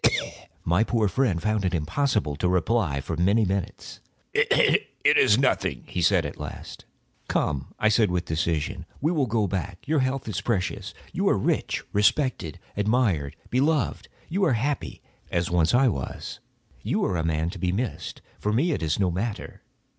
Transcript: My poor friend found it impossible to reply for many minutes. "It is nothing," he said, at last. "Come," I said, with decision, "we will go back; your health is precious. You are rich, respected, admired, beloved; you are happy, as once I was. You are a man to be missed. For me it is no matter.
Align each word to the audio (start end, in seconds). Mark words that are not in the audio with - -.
My 0.65 0.83
poor 0.83 1.07
friend 1.07 1.39
found 1.39 1.63
it 1.63 1.75
impossible 1.75 2.35
to 2.37 2.49
reply 2.49 3.01
for 3.01 3.15
many 3.15 3.45
minutes. 3.45 3.99
"It 4.33 4.81
is 5.05 5.37
nothing," 5.37 5.83
he 5.85 6.01
said, 6.01 6.25
at 6.25 6.39
last. 6.39 6.85
"Come," 7.27 7.75
I 7.77 7.87
said, 7.89 8.09
with 8.09 8.25
decision, 8.25 8.87
"we 8.99 9.11
will 9.11 9.27
go 9.27 9.45
back; 9.45 9.87
your 9.87 9.99
health 9.99 10.27
is 10.27 10.41
precious. 10.41 10.95
You 11.13 11.29
are 11.29 11.37
rich, 11.37 11.83
respected, 11.93 12.57
admired, 12.75 13.35
beloved; 13.51 14.07
you 14.27 14.43
are 14.43 14.53
happy, 14.53 15.03
as 15.29 15.51
once 15.51 15.71
I 15.71 15.87
was. 15.87 16.39
You 16.81 17.05
are 17.05 17.15
a 17.15 17.23
man 17.23 17.51
to 17.51 17.59
be 17.59 17.71
missed. 17.71 18.23
For 18.39 18.51
me 18.51 18.71
it 18.71 18.81
is 18.81 18.99
no 18.99 19.11
matter. 19.11 19.61